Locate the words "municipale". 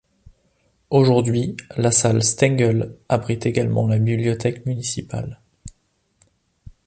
4.65-5.39